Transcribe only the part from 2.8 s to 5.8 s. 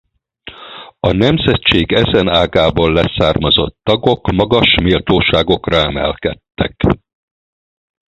leszármazott tagok magas méltóságokra